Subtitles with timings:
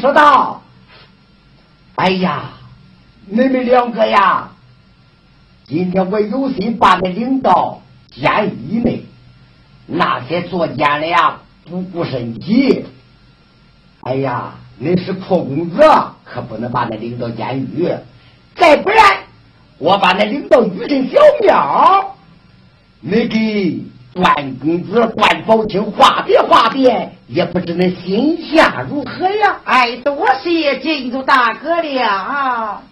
[0.00, 0.62] 说道
[1.96, 2.50] ：“哎呀，
[3.26, 4.50] 你们两个呀，
[5.64, 9.04] 今天我有心把你领到监狱内，
[9.86, 12.84] 那些作奸的呀，不顾身体。
[14.02, 15.82] 哎呀，你是破公子，
[16.24, 17.92] 可不能把你领到监狱。
[18.54, 19.24] 再不然，
[19.78, 22.16] 我把你领到玉神小庙，
[23.00, 23.84] 你给。”
[24.18, 29.60] 段公子、段宝清话别话别，也不知那心下如何呀？
[29.64, 32.82] 哎，多谢金主大哥了。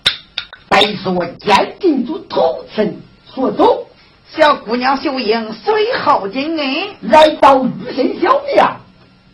[0.70, 3.88] 再说监禁组头身所走，
[4.30, 8.76] 小姑娘秀英随后进恩，来到玉神小庙，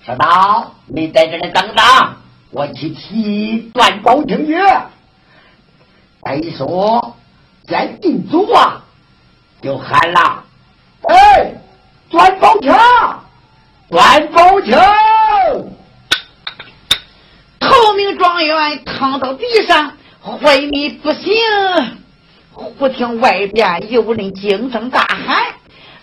[0.07, 1.85] 说道：“你在这里等等，
[2.53, 4.57] 我去替段宝清去。”
[6.25, 7.17] 再说
[7.67, 8.83] 监禁组啊，
[9.61, 10.45] 就喊了
[11.07, 11.53] ：“哎！”
[12.13, 13.25] 端宝强，
[13.89, 14.79] 段宝强，
[17.59, 21.33] 头名状元躺到地上昏迷不醒。
[22.53, 25.43] 忽听外边有人惊声大喊，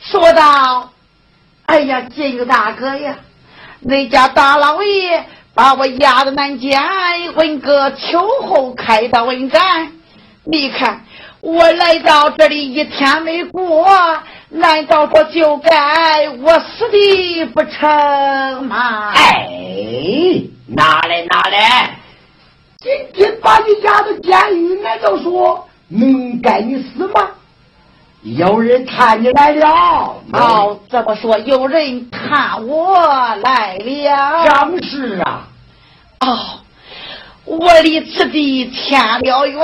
[0.02, 0.92] 说道
[1.68, 3.16] ：“哎呀，金玉大哥呀，
[3.80, 6.82] 那家大老爷把我押到南监，
[7.36, 9.92] 问个秋后开刀问斩。
[10.44, 11.06] 你看
[11.42, 13.88] 我来到这里一天没过。”
[14.52, 19.12] 难道说就该我死的不成吗？
[19.14, 19.48] 哎，
[20.66, 22.00] 拿来拿来！
[22.80, 27.30] 今天把你押到监狱，难道说能该你死吗？
[28.24, 30.16] 有人看你来了。
[30.34, 32.98] 哦，这么说有人看我
[33.44, 34.46] 来了？
[34.46, 35.48] 正是啊。
[36.22, 36.60] 哦，
[37.46, 39.64] 我离此地天了远，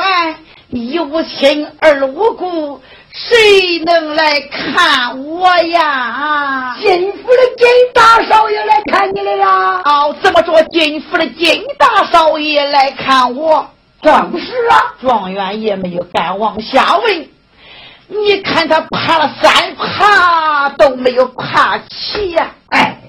[0.69, 2.81] 一无亲二无故。
[3.13, 6.75] 谁能来看我呀？
[6.81, 9.81] 金府的金大少爷来看你来了。
[9.85, 13.65] 哦，怎么说金府的金大少爷来看我？
[14.01, 17.29] 正是啊，状元也没有敢往下问。
[18.07, 22.51] 你看他爬了三爬都没有爬起呀！
[22.69, 22.99] 哎，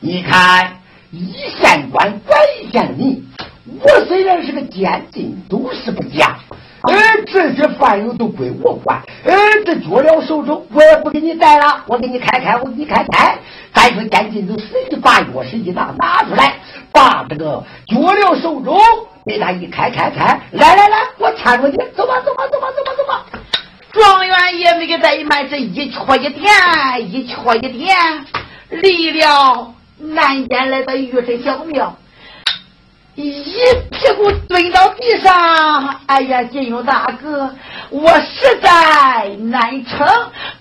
[0.00, 0.80] 你看
[1.12, 3.24] 一县官管一县民，
[3.82, 6.38] 我虽然是个监禁，都是不假。
[6.82, 6.94] 哎，
[7.26, 9.02] 这些犯人都归我管。
[9.24, 9.34] 哎，
[9.64, 13.36] 这脚镣手中我也不给你戴了，我给你开开，我给你开开。
[13.74, 16.54] 再说监禁都随把钥匙一拿，拿出来，
[16.92, 18.78] 把这个脚镣手中
[19.24, 20.40] 给他一开开开。
[20.52, 23.26] 来来来，我搀着你，走吧走吧走吧走吧走吧。
[23.90, 26.48] 状元也没给怠慢，这一撮一点，
[27.00, 27.96] 一撮一点，
[28.68, 31.96] 离了南边来到玉神小庙。
[33.16, 33.32] 一
[33.90, 37.50] 屁股蹲到地上，哎呀，金庸大哥，
[37.88, 40.06] 我实在难撑。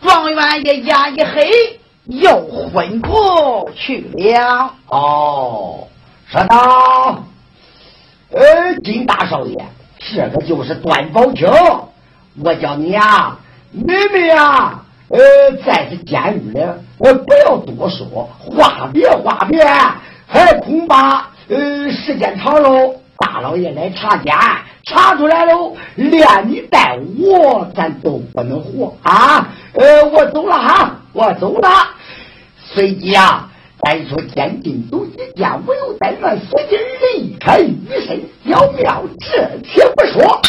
[0.01, 2.29] 状元爷压一黑，又
[2.73, 4.73] 昏过去了。
[4.87, 5.85] 哦，
[6.31, 7.25] 说道
[8.31, 9.57] ：“呃，金大少爷，
[9.99, 11.49] 这个就是段宝清。
[12.41, 13.35] 我叫你呀，
[13.73, 14.79] 妹妹呀，
[15.09, 15.19] 呃，
[15.65, 16.65] 在这监狱里，
[16.99, 19.61] 我不要多说，话别话别，
[20.25, 24.33] 还恐怕。”呃，时间长喽，大老爷来查监，
[24.83, 29.47] 查出来喽，连你带我，咱都不能活啊！
[29.73, 31.69] 呃，我走了哈，我走了。
[32.73, 33.47] 随即啊，
[33.83, 36.77] 再说监禁组一见我有怠慢，随即
[37.13, 37.77] 离开玉
[38.07, 39.03] 神小庙。
[39.19, 40.41] 这且不说，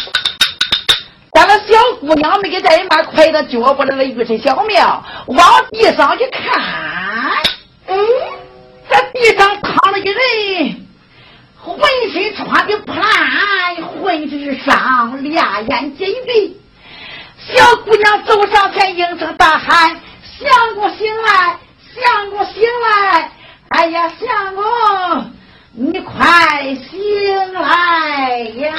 [1.35, 5.39] 咱们小姑娘没给怠慢，快到脚步那玉神小庙，往
[5.73, 6.59] 地上一看，
[7.87, 7.99] 嗯，
[8.89, 10.86] 在地上躺了一人。
[11.67, 11.77] 浑
[12.13, 16.57] 身穿的破烂，浑身伤，两眼紧闭。
[17.41, 20.01] 小姑娘走上前，应声大喊
[20.39, 21.59] ：“相公醒来，
[21.93, 23.33] 相公醒来！
[23.69, 25.33] 哎呀，相公，
[25.73, 28.75] 你快醒来呀！”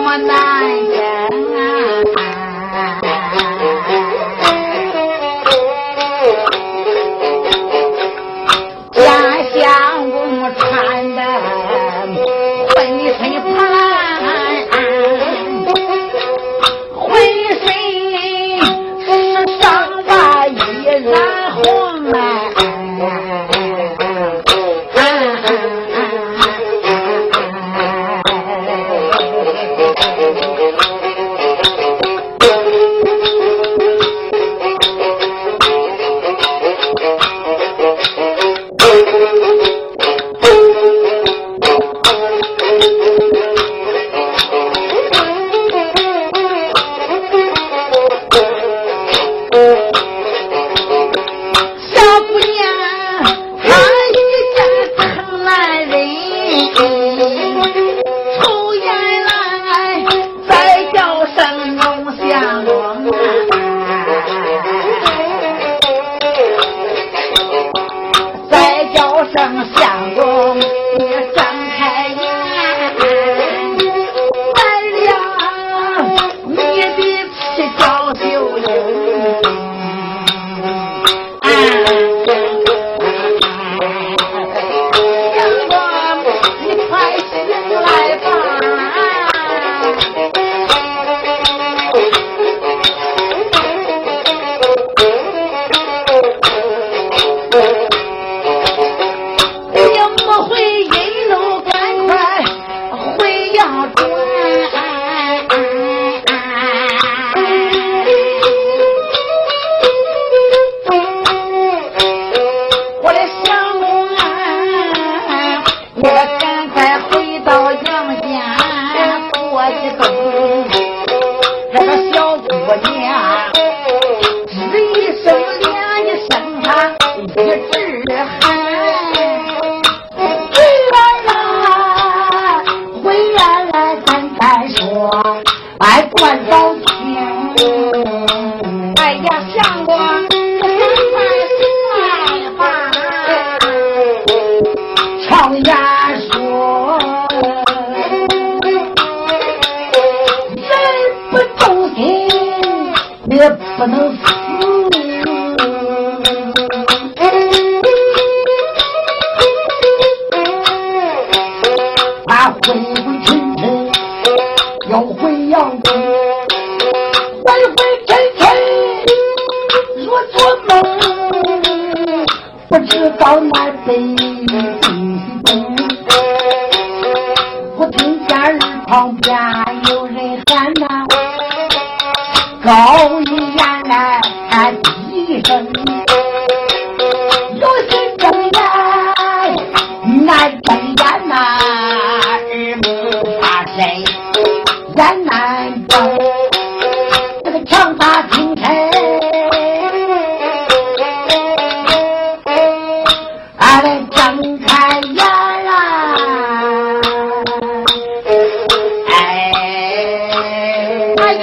[0.04, 1.23] one.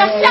[0.00, 0.29] Buenos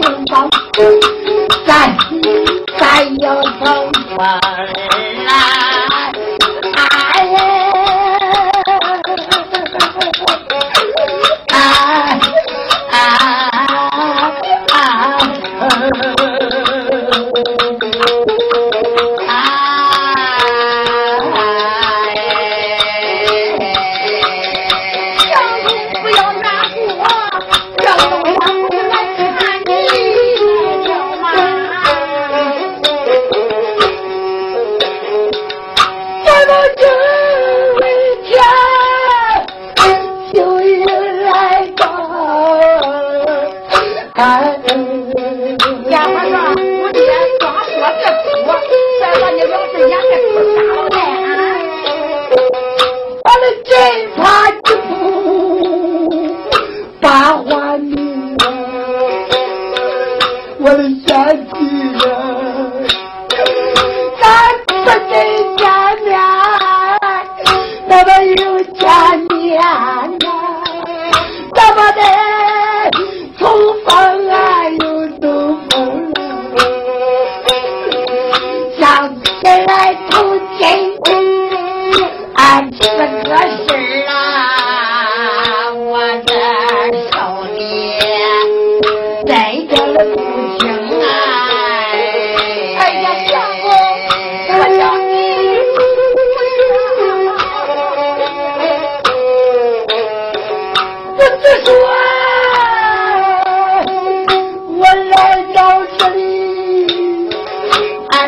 [0.00, 0.48] Cùng bóng.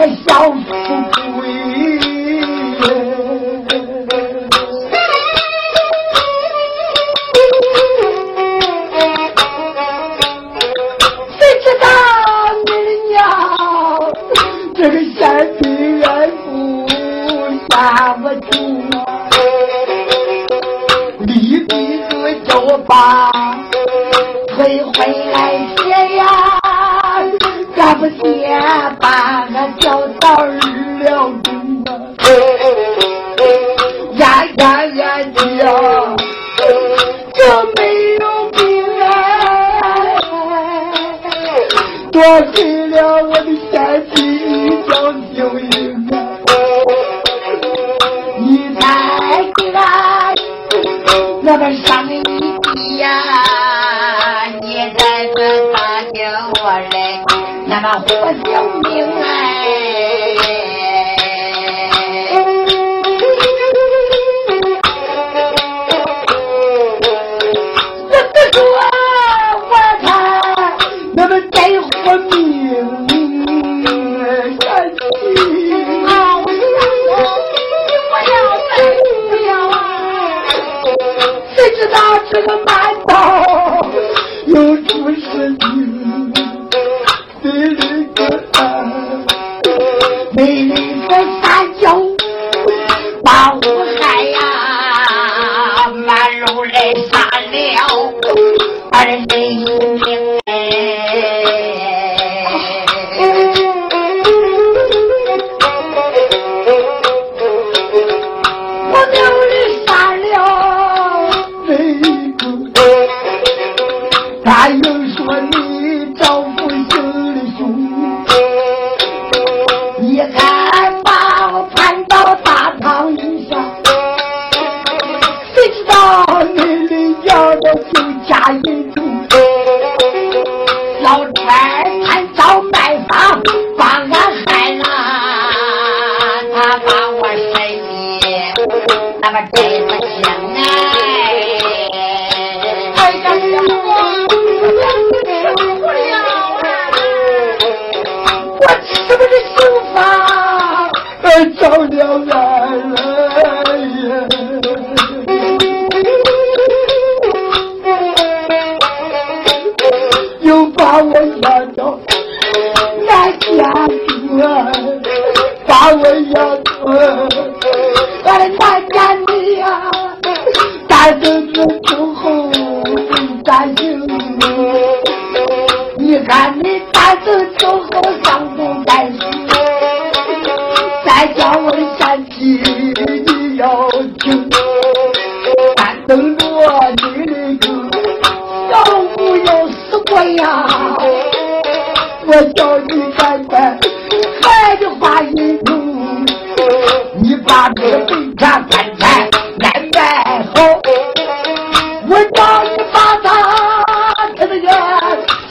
[0.07, 0.51] 小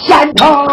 [0.08, 0.68] 山头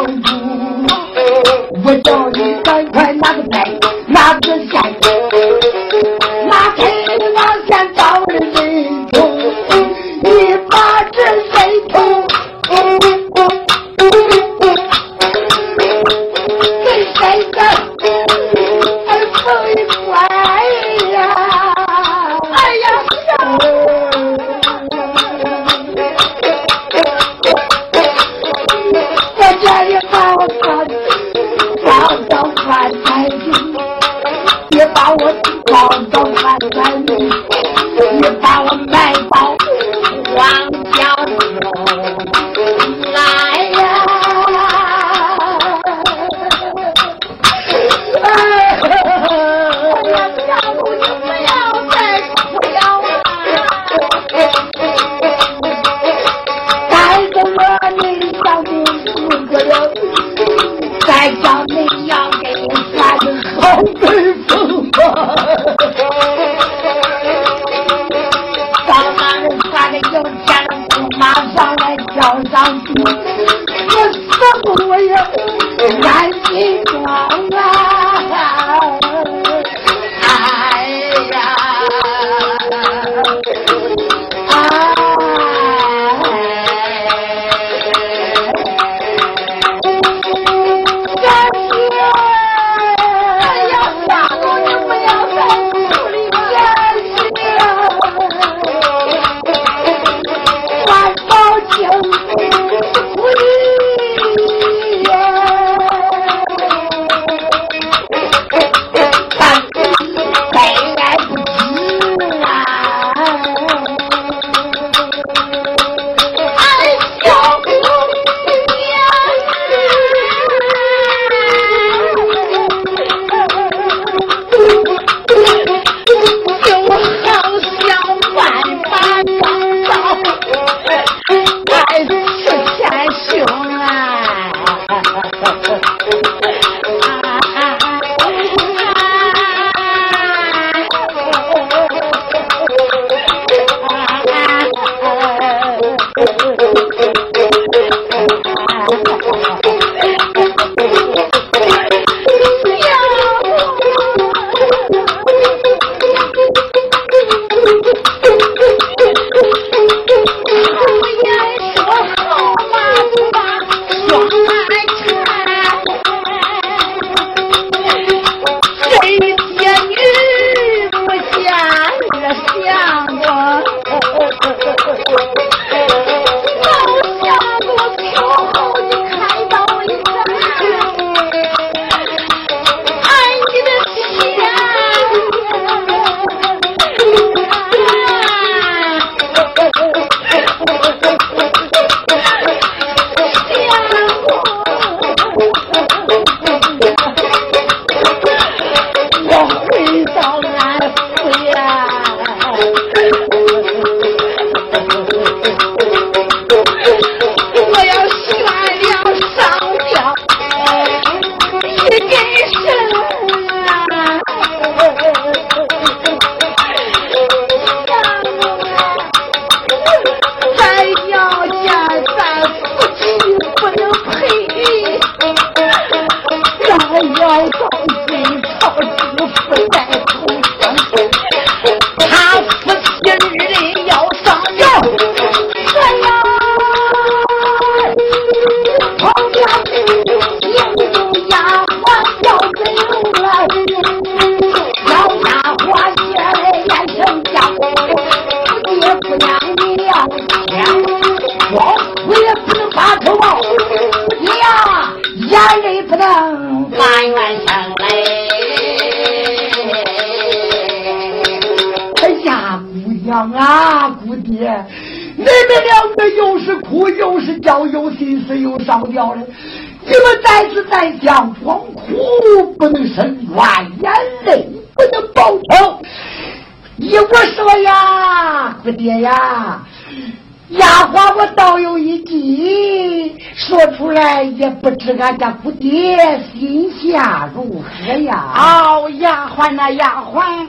[285.01, 285.97] 俺家姑爹
[286.31, 288.35] 心下如何呀？
[288.37, 290.47] 哦，丫鬟呐，丫鬟，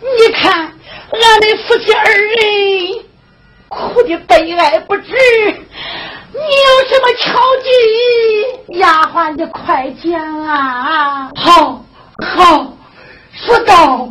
[0.00, 3.04] 你看俺的夫妻二人
[3.68, 5.12] 哭的悲哀不止。
[6.30, 7.40] 你有什么巧
[8.68, 8.78] 计？
[8.78, 11.30] 丫鬟，你快讲啊！
[11.34, 11.84] 好，
[12.36, 12.72] 好，
[13.32, 14.08] 说到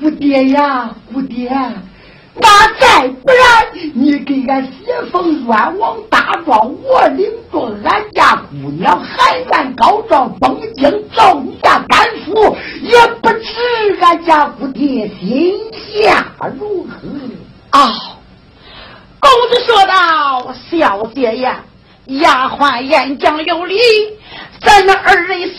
[0.00, 1.48] 姑爹呀，姑爹，
[2.34, 8.02] 那再不然，你给俺写封冤枉大状，我领着俺
[8.60, 16.26] 姑娘喊冤告状，东京找你家干父，也不知俺家姑爹心下
[16.58, 16.98] 如何
[17.70, 17.90] 啊。
[19.18, 21.64] 公子说道：“小姐呀，
[22.06, 23.78] 丫鬟言讲有理，
[24.60, 25.54] 咱们二人死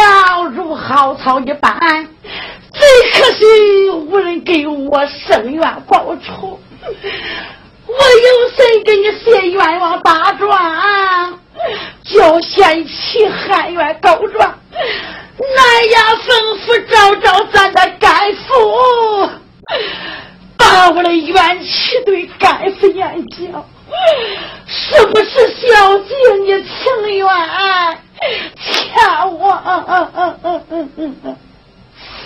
[0.00, 2.08] 了如蒿草一般，
[2.72, 6.58] 最可惜无人给我伸冤报仇。
[7.86, 11.38] 我有谁给你写冤枉大状？
[12.04, 16.28] 叫贤妻喊冤告状，南衙吩
[16.60, 19.30] 咐找找咱的干父。”
[20.58, 23.64] 把我的冤气对干夫言讲，
[24.66, 27.26] 是不是小姐你情愿
[28.60, 28.94] 欠
[29.38, 29.42] 我？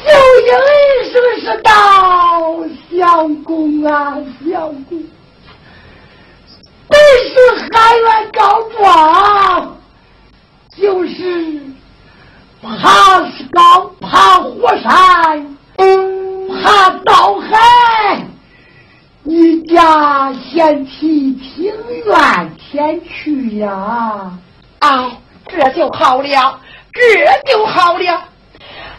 [0.05, 0.11] 小
[0.47, 0.51] 英
[1.11, 1.69] 是不是到
[2.91, 4.17] 相公啊？
[4.45, 4.53] 相
[4.85, 5.03] 公，
[7.17, 7.35] 本是
[7.73, 9.75] 喊冤告状，
[10.77, 11.63] 就是
[12.61, 15.57] 怕是高怕火山，
[16.63, 18.23] 怕倒海。
[19.23, 21.73] 你家贤妻情
[22.05, 24.31] 愿前去呀？
[24.81, 25.11] 啊，
[25.49, 26.61] 这就好了，
[26.93, 28.25] 这就好了。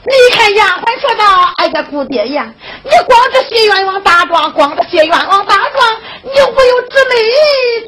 [0.09, 1.25] 你看丫鬟说道
[1.59, 2.49] ：“哎呀，姑爹呀，
[2.81, 7.15] 你光着写冤枉大状，光着写冤枉大状，你无有之美，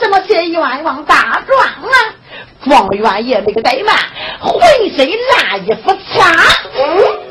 [0.02, 1.96] 怎么写冤枉大状啊？”
[2.68, 3.96] 状元爷那个怠慢，
[4.42, 4.62] 浑
[4.98, 6.30] 身烂衣服擦，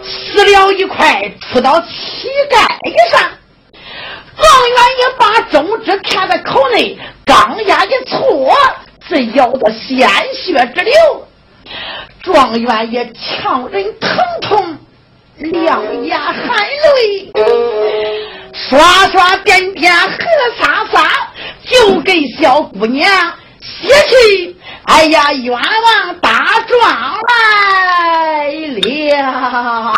[0.03, 2.59] 撕了一块，出到膝盖
[3.11, 3.21] 上。
[4.39, 8.57] 状元爷把中指看在口内，钢牙一搓，
[9.07, 10.95] 是咬得鲜血直流。
[12.23, 14.78] 状元爷强忍疼痛，
[15.39, 16.37] 两眼含
[16.97, 17.33] 泪，
[18.53, 20.09] 刷刷点点，和
[20.61, 21.31] 洒洒，
[21.71, 23.09] 就给小姑娘
[23.61, 24.57] 写去。
[24.85, 26.81] 哎呀，冤枉大状
[27.29, 29.95] 来了。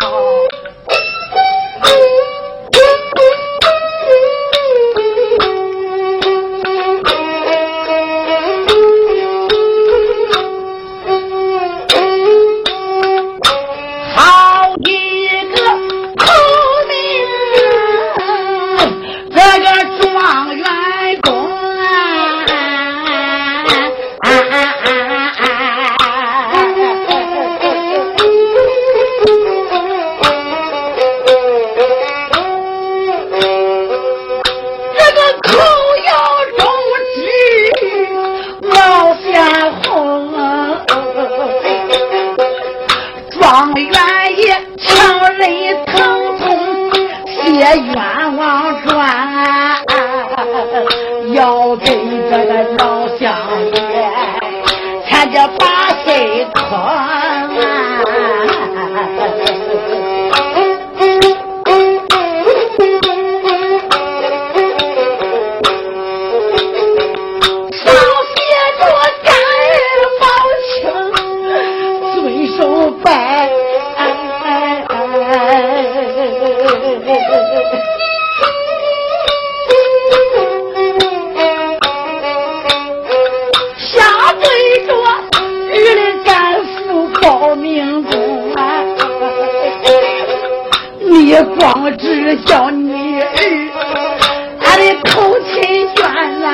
[47.75, 49.07] 冤枉状，
[51.33, 51.85] 要给
[52.29, 53.33] 这个老乡
[53.73, 54.09] 爷，
[55.07, 57.20] 看着把心疼。
[92.37, 93.25] 叫你儿，
[94.59, 96.01] 俺的口亲冤
[96.39, 96.49] 难，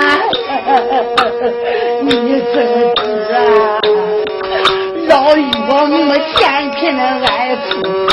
[2.02, 2.10] 你
[2.54, 2.56] 这
[2.96, 3.40] 个啊，
[5.08, 8.07] 老岳母偏偏的爱富。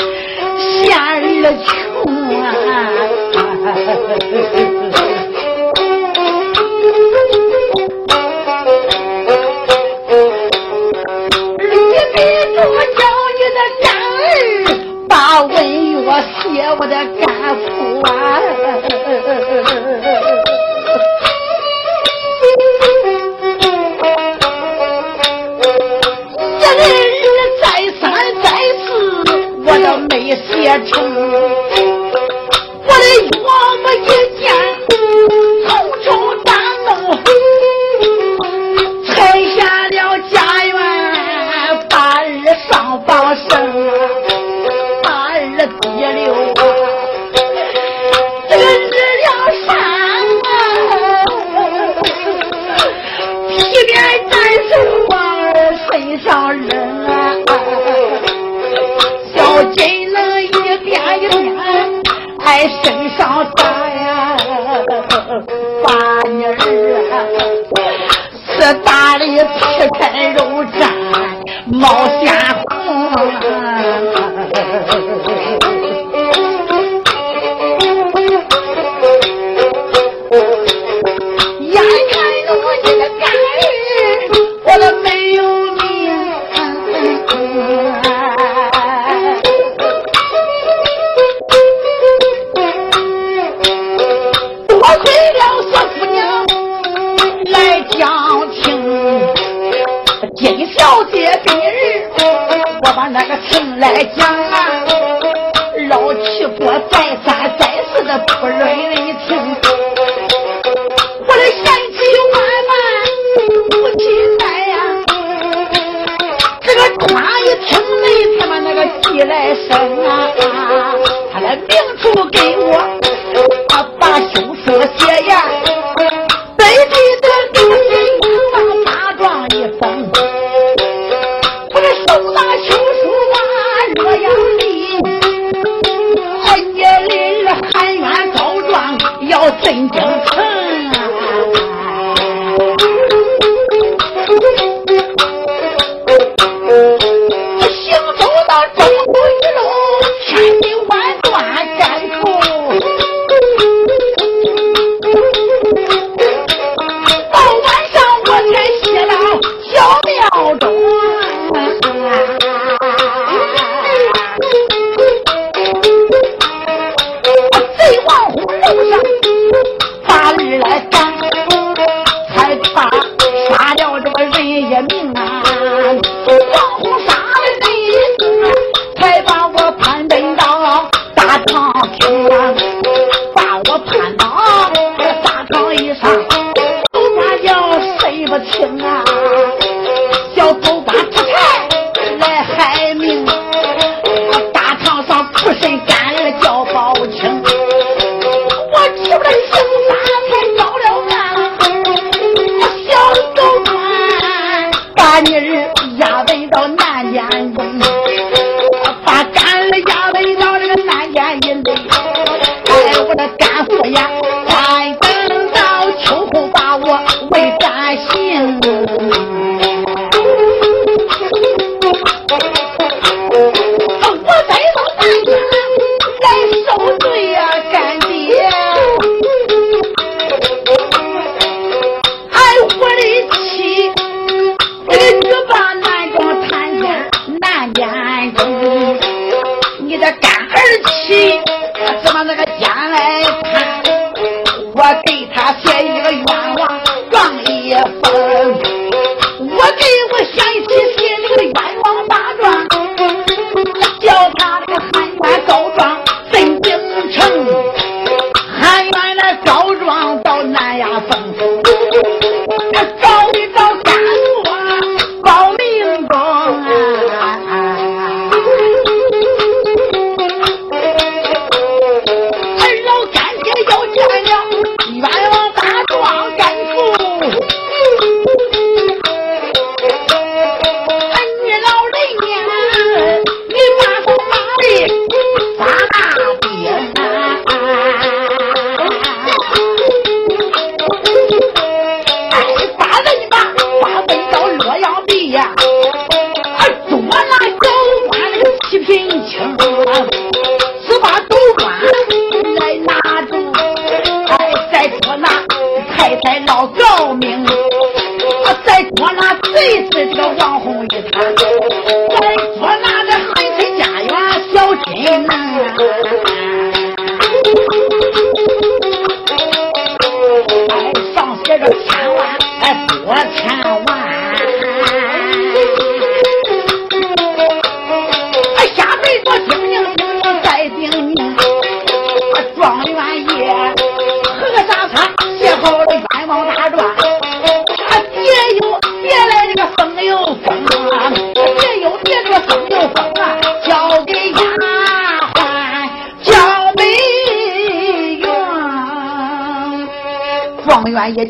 [188.37, 188.74] 么亲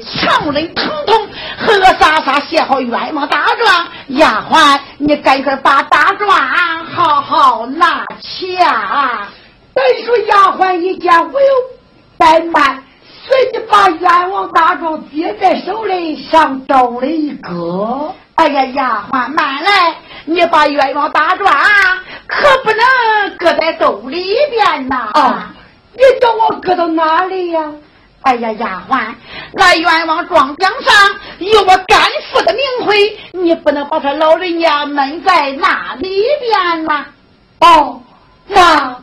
[0.01, 1.27] 强忍疼痛，
[1.57, 3.87] 和莎莎写好冤枉大状。
[4.07, 6.29] 丫鬟，你赶快把大状
[6.85, 9.27] 好好拿起啊！
[9.73, 11.47] 再说丫鬟一见我又
[12.17, 12.83] 怠慢，
[13.27, 18.13] 随即把冤枉大状接在手里，上周了一搁。
[18.35, 21.51] 哎呀，丫鬟慢来，你把冤枉大状
[22.27, 25.09] 可不能搁在兜里边呐！
[25.13, 25.53] 啊，
[25.93, 27.71] 你叫我搁到哪里呀？
[28.21, 29.13] 哎呀，丫鬟，
[29.55, 30.93] 来冤枉状奖上
[31.39, 31.99] 有我干
[32.31, 37.05] 父的名讳，你不能把他老人家闷在那里边呐。
[37.59, 38.01] 哦，
[38.47, 38.95] 那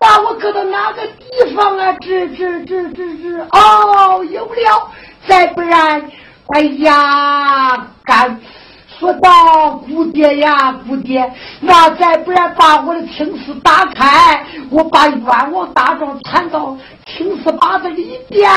[0.00, 1.94] 那我搁到哪个地方啊？
[2.00, 4.90] 这这这这这，哦，有了，
[5.26, 6.10] 再不然，
[6.48, 8.40] 哎呀，干。
[8.98, 18.50] 说道：“姑爹呀，姑爹，那再不然把我的青丝打开，我把冤枉大状缠到青丝把子里边，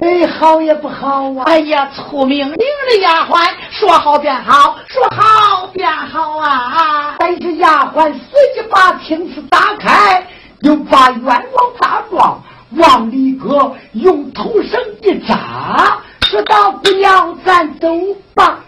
[0.00, 1.44] 哎，好也不好啊！
[1.46, 7.14] 哎呀，出命令的丫鬟，说好便好，说好便好啊！
[7.18, 10.26] 但是丫鬟随即把青丝打开，
[10.62, 11.44] 又把冤枉
[11.78, 17.88] 大状往里搁，用头绳一扎，说道：‘姑娘，咱走
[18.34, 18.58] 吧。’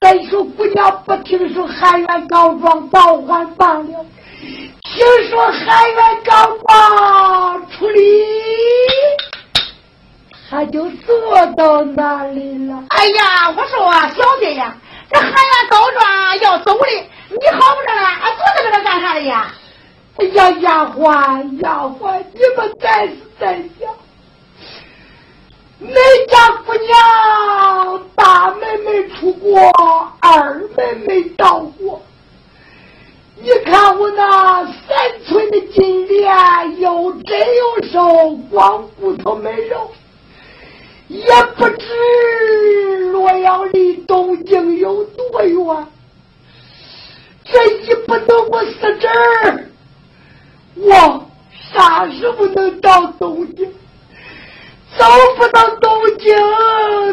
[0.00, 4.04] 再说姑娘不听说海员告状，倒还罢了；
[4.82, 6.32] 听说海员告
[6.66, 8.00] 状处理，
[10.54, 12.84] 他就坐到那里了。
[12.90, 14.72] 哎呀，我说啊小姐呀，
[15.10, 16.86] 这海员告状要走的，
[17.30, 19.50] 你好不着了，啊，坐在这干啥的呀？
[20.16, 23.92] 哎呀，丫鬟，丫鬟，你们再是在想。
[25.82, 29.58] 恁家姑娘大妹妹出国，
[30.20, 32.00] 二妹妹到过。
[33.42, 39.90] 你看我那三寸的金莲，又真又瘦，光骨头没肉，
[41.14, 41.24] 也
[41.56, 45.86] 不知洛阳离东京有多远。
[47.44, 49.64] 这一不能我死这儿，
[50.76, 51.30] 我
[51.72, 53.64] 啥时候能到东京？
[54.96, 55.04] 走
[55.36, 56.34] 不到东京，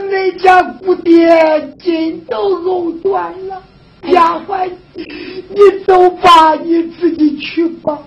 [0.10, 3.62] 那家姑爹筋都藕断了。
[4.04, 8.00] 丫鬟，你走吧，你自己去吧。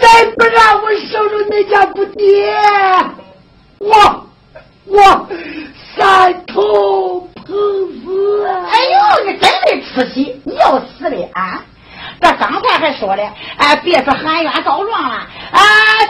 [0.00, 2.56] 再不让我收着那家姑爹，
[3.78, 4.26] 我
[4.86, 5.28] 我
[5.96, 7.46] 三头碰
[8.04, 8.46] 死！
[8.46, 11.62] 哎呦，你真没出息，你要死的啊！
[12.20, 15.16] 这刚才还说了，哎，别说喊冤告状了，
[15.52, 15.60] 啊，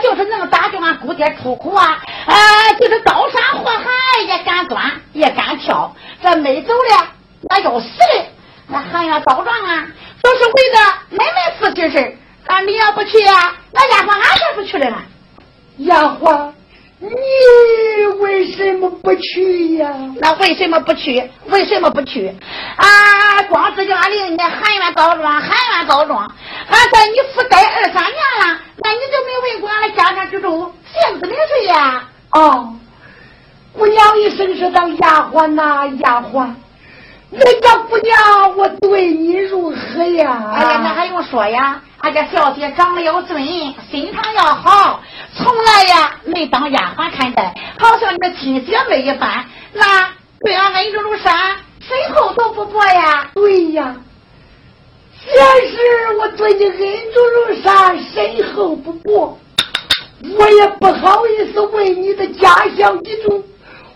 [0.01, 5.93] 就是能打救俺姑爹出苦啊，啊，就是刀山火海也敢钻，也敢跳。
[6.21, 7.07] 这没走的，
[7.49, 8.25] 那要死的，
[8.67, 9.87] 那喊冤告状啊，
[10.21, 10.79] 都是为了
[11.09, 12.17] 妹妹夫妻事。
[12.47, 14.97] 俺你要不去呀，那丫鬟俺才不去了呢。
[15.77, 16.51] 丫鬟。
[17.03, 17.09] 你
[18.19, 19.91] 为什么不去呀？
[20.19, 21.29] 那为什么不去？
[21.47, 22.33] 为什么不去？
[22.77, 26.31] 啊，光知叫俺令你喊冤告状，喊冤告状。
[26.69, 32.03] 俺在你府待二三年了，那你就没问过俺的家长之中姓子名谁呀？
[32.31, 32.73] 哦，
[33.73, 36.49] 姑娘一生是当丫鬟呐，丫鬟。
[37.31, 40.51] 人家姑娘，我对你如何呀？
[40.53, 41.81] 哎呀，那还用说呀？
[41.99, 43.37] 俺家小姐长得要俊，
[43.89, 44.99] 心肠要好，
[45.35, 49.45] 从来呀没当丫鬟看待，好像你的亲姐妹一般。
[49.73, 50.09] 那
[50.43, 53.29] 对俺恩重如山，身后都不薄呀？
[53.35, 53.95] 对呀，
[55.23, 55.33] 先
[55.69, 56.77] 是我对你恩
[57.13, 59.37] 重如山，身后不薄，
[60.37, 63.43] 我也不好意思问你的家乡地住。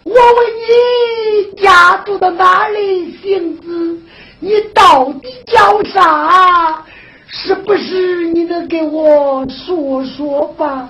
[0.03, 3.17] 我问你家住到哪里？
[3.23, 3.99] 姓子？
[4.39, 6.85] 你到底叫啥？
[7.27, 10.87] 是不是你能给我说说吧？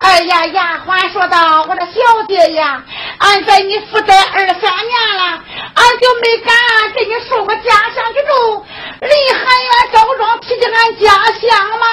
[0.00, 2.82] 哎呀，丫鬟说道：“我的小姐呀，
[3.18, 5.42] 俺在你府待二三年了，
[5.74, 6.54] 俺就没敢
[6.94, 8.64] 给你说个家乡之中，
[9.02, 11.86] 离海呀，周庄提起俺家乡吗？”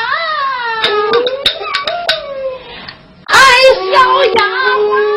[3.27, 3.35] 哎，
[3.91, 4.41] 小丫
[4.77, 5.16] 鬟。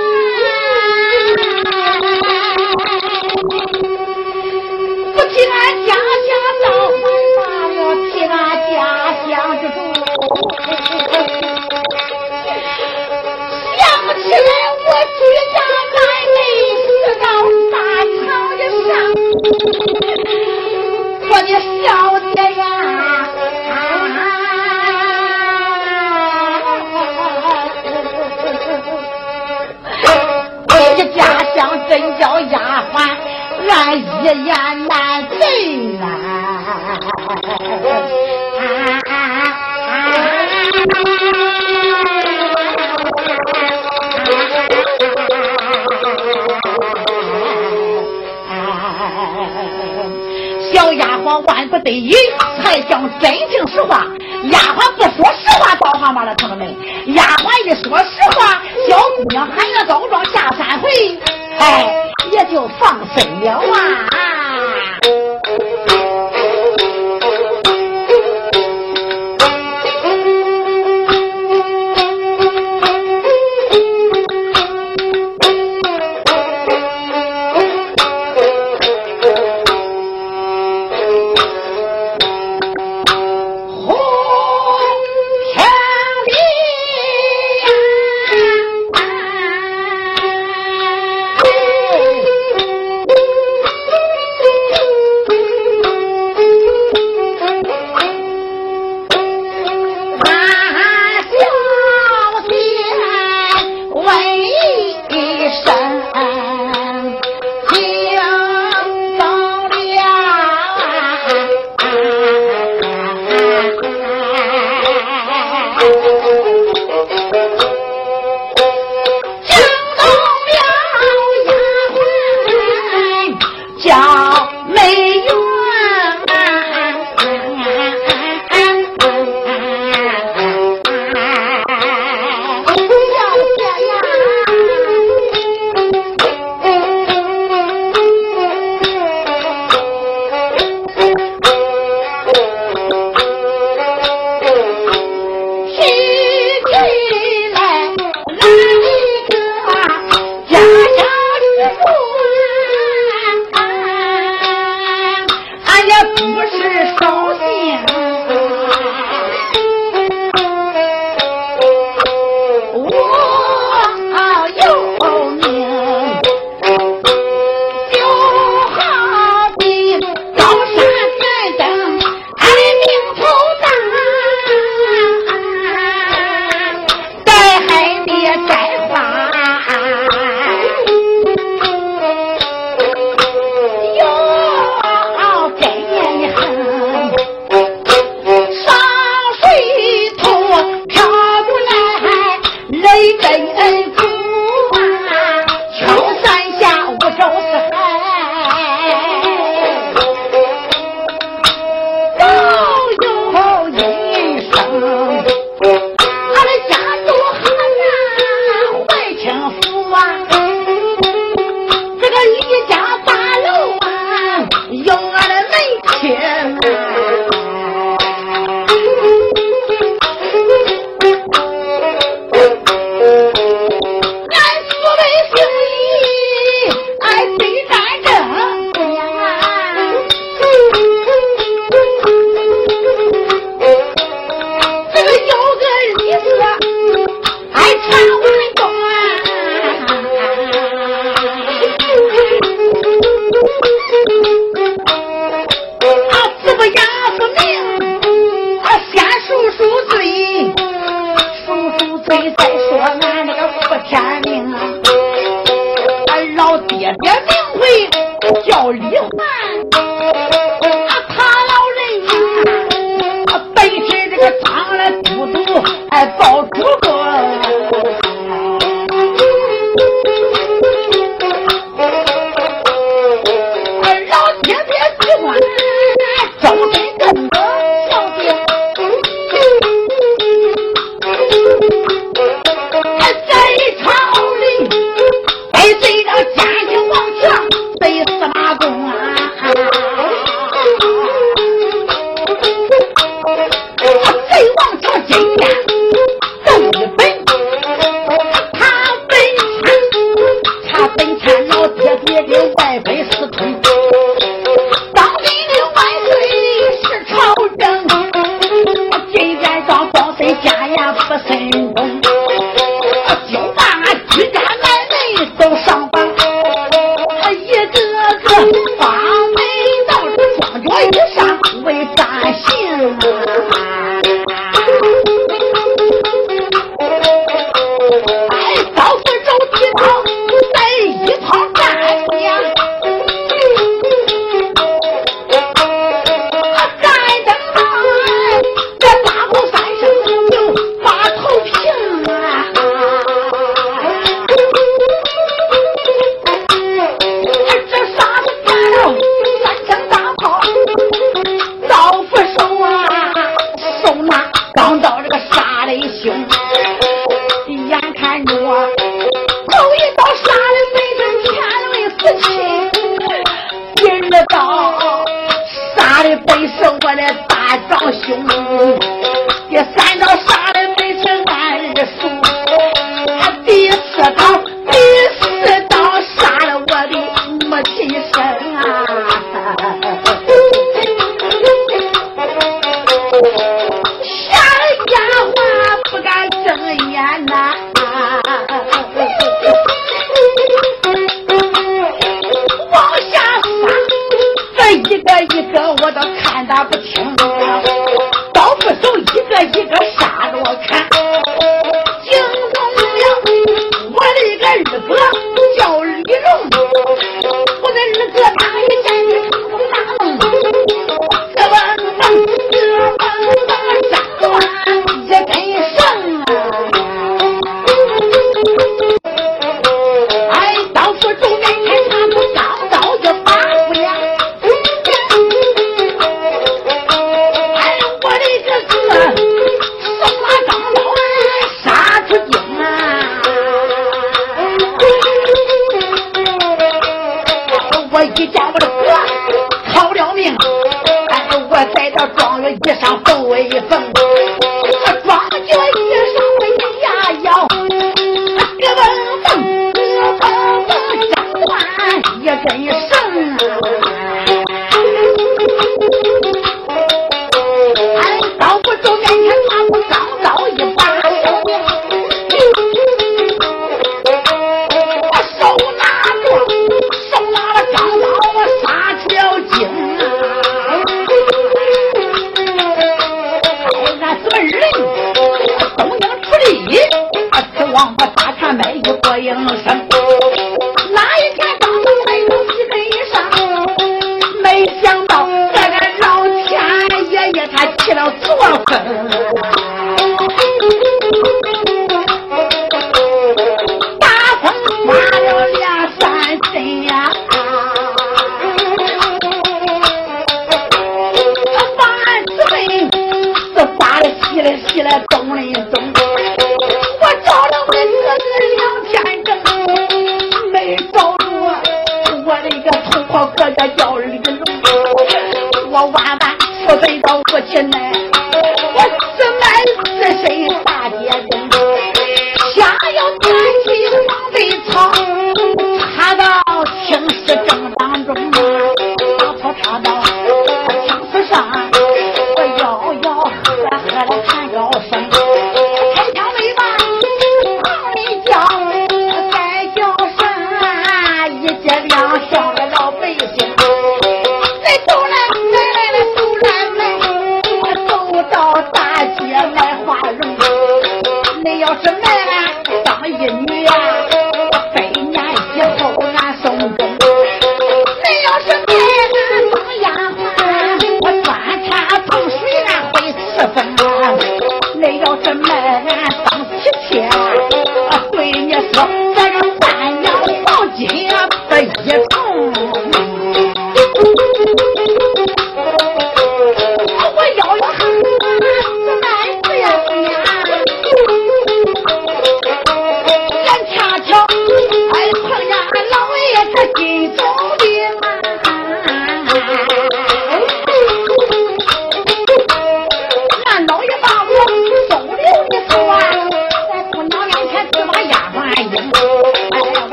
[53.18, 53.49] 才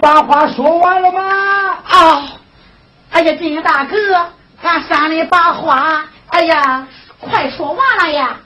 [0.00, 1.20] 把话说完了吗？
[1.88, 2.22] 啊！
[3.10, 3.96] 哎呀，金大哥，
[4.62, 6.86] 俺山里把话，哎呀，
[7.20, 8.36] 快说完了呀！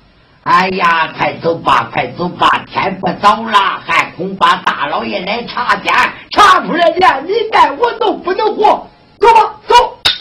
[0.44, 5.92] 哎呀，快走吧，快走吧，天不早了，还恐怕大老爷来查监，
[6.30, 8.86] 查出来连你带我都不能活。
[9.18, 9.74] 走吧，走，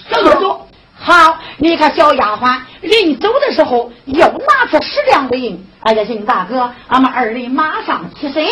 [0.09, 0.58] 走走走。
[1.01, 5.65] 好，你看小丫鬟临走的时候又拿出十两纹银。
[5.81, 8.45] 哎呀，金大哥，俺们二人马上起身，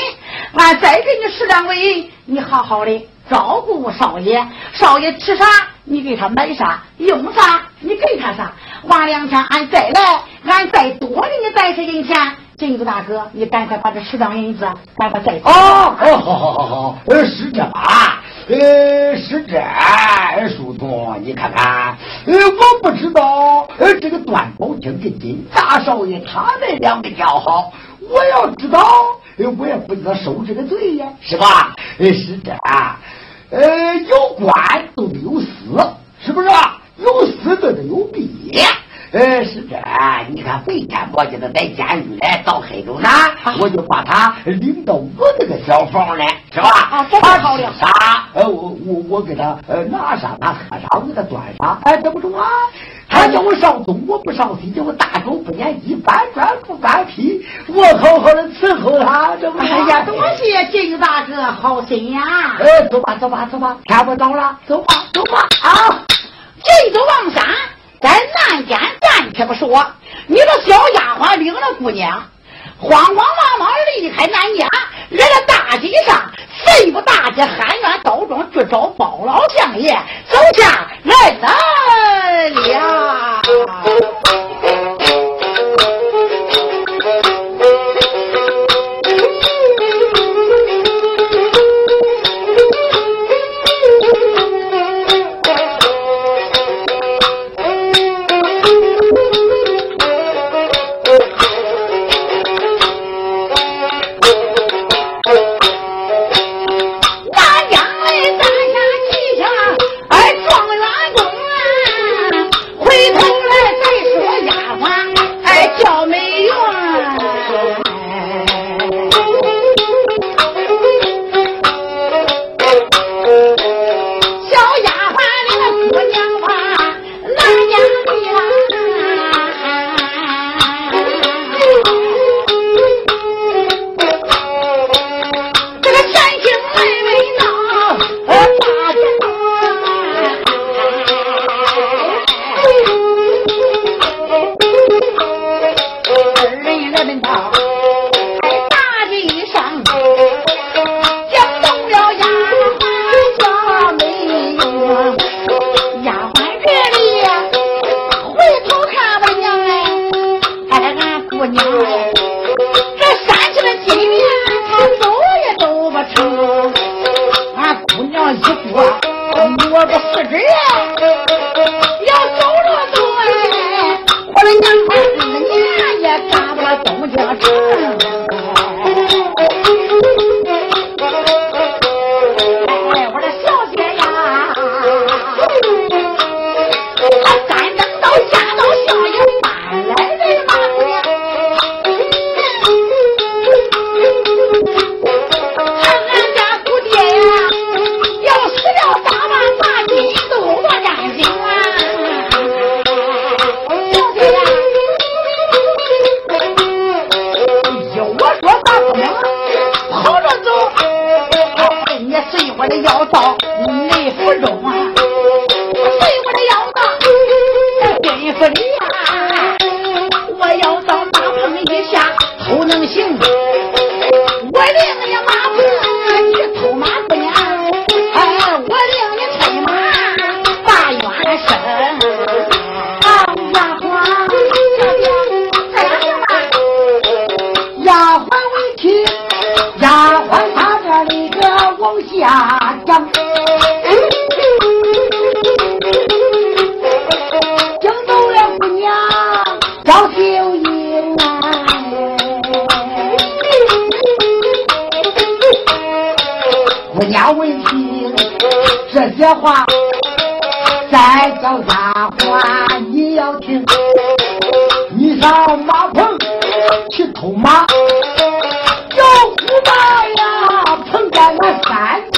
[0.54, 2.10] 俺再给你十两纹银。
[2.26, 5.46] 你好好的照顾少爷，少爷吃啥
[5.84, 8.54] 你给他买啥，用啥你给他啥。
[8.84, 12.16] 晚两天俺再来，俺再多给你带些银钱。
[12.58, 15.48] 金子大哥，你赶快把这十两银子赶快带走。
[15.48, 18.24] 哦好，好好好好，呃，是这吧？
[18.50, 19.62] 呃，是这，
[20.50, 21.96] 书童，你看看，
[22.26, 28.84] 呃，我不知道，呃，这个段宝清跟金大少爷他们两个交好，我要知道。
[29.60, 31.76] 我也不知道受这个罪呀，是吧？
[32.00, 32.52] 呃是这，
[33.52, 35.48] 呃，有官都得有私，
[36.26, 36.50] 是不是？
[36.98, 38.52] 有私都得有弊。
[39.12, 39.78] 呃，是这，
[40.30, 43.12] 你看白天我叫他在监狱里到黑中山，
[43.60, 46.70] 我就把他领到我那个小房来，是吧？
[46.70, 47.74] 啊，这好了。
[47.80, 48.28] 啥？
[48.34, 52.46] 呃，我我我给他呃拿上，他喝上，给他端上，哎，这不中啊？
[53.10, 59.60] 他叫我上东，我不上西，叫我大手不撵鸡，搬砖不搬坯，我好好的伺候他，这不？
[59.60, 62.22] 哎呀，多谢金大哥好心呀！
[62.60, 66.04] 哎，走吧，走吧，走吧，天不早了，走吧，走吧啊！
[66.62, 67.46] 这走望山。
[68.00, 69.86] 在南间暂且不说，
[70.28, 72.24] 你这小丫鬟领着姑娘，
[72.78, 73.26] 慌慌忙
[73.60, 74.68] 忙离开南家，
[75.10, 76.22] 来到大街上，
[76.64, 79.92] 谁不大街喊冤告状去找包老相爷？
[80.30, 81.58] 走下来了。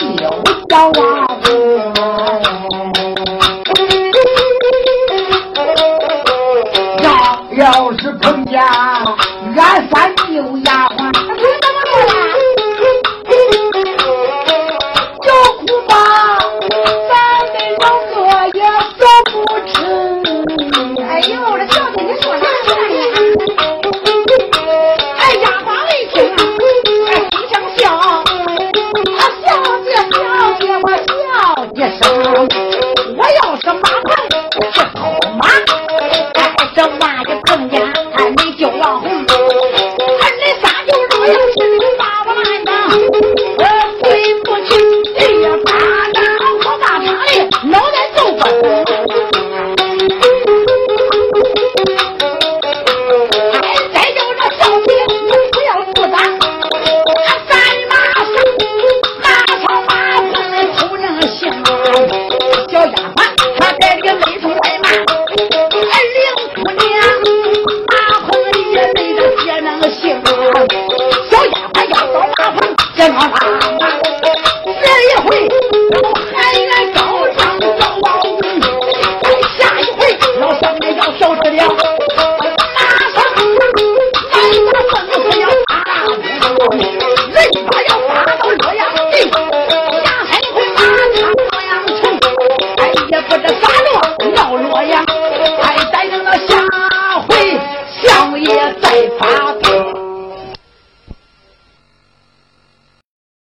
[0.01, 0.99] 你要回家我
[7.55, 8.61] 要是碰见